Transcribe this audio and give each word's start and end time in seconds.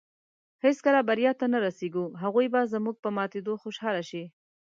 هېڅکله 0.65 0.99
بریا 1.09 1.31
ته 1.39 1.45
نۀ 1.51 1.59
رسېږو. 1.65 2.05
هغوی 2.21 2.47
به 2.53 2.61
زموږ 2.73 2.95
په 3.03 3.09
ماتېدو 3.15 3.53
خوشحاله 3.63 4.03
شي 4.09 4.23